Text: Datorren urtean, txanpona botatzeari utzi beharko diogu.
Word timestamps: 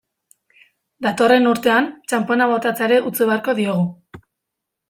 Datorren 1.07 1.45
urtean, 1.51 1.91
txanpona 2.13 2.49
botatzeari 2.55 3.01
utzi 3.11 3.29
beharko 3.31 3.59
diogu. 3.63 4.23